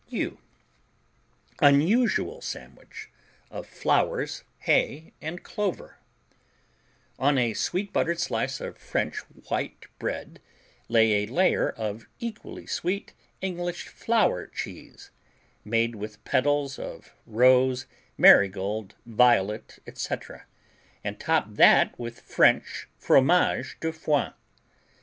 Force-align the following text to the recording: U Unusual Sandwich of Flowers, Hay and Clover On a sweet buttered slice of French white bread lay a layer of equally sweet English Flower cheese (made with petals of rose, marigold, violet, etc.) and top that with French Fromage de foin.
U 0.07 0.39
Unusual 1.59 2.41
Sandwich 2.41 3.11
of 3.51 3.67
Flowers, 3.67 4.43
Hay 4.61 5.13
and 5.21 5.43
Clover 5.43 5.99
On 7.19 7.37
a 7.37 7.53
sweet 7.53 7.93
buttered 7.93 8.19
slice 8.19 8.59
of 8.59 8.79
French 8.79 9.19
white 9.47 9.85
bread 9.99 10.41
lay 10.89 11.11
a 11.21 11.27
layer 11.27 11.69
of 11.69 12.07
equally 12.19 12.65
sweet 12.65 13.13
English 13.41 13.89
Flower 13.89 14.47
cheese 14.47 15.11
(made 15.63 15.93
with 15.93 16.23
petals 16.25 16.79
of 16.79 17.13
rose, 17.27 17.85
marigold, 18.17 18.95
violet, 19.05 19.77
etc.) 19.85 20.47
and 21.03 21.19
top 21.19 21.45
that 21.47 21.93
with 21.99 22.21
French 22.21 22.87
Fromage 22.97 23.77
de 23.79 23.93
foin. 23.93 24.33